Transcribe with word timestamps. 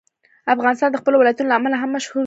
افغانستان 0.53 0.89
د 0.91 0.97
خپلو 1.01 1.15
ولایتونو 1.17 1.49
له 1.51 1.55
امله 1.59 1.77
هم 1.81 1.89
مشهور 1.95 2.09
دی. 2.19 2.19